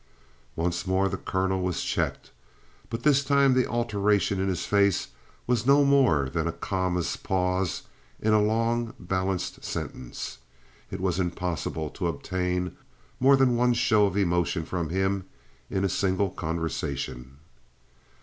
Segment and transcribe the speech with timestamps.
[0.55, 2.31] Once more the colonel was checked,
[2.89, 5.09] but this time the alteration in his face
[5.45, 7.83] was no more than a comma's pause
[8.19, 10.39] in a long balanced sentence.
[10.89, 12.77] It was impossible to obtain
[13.19, 15.25] more than one show of emotion from him
[15.69, 17.37] in a single conversation.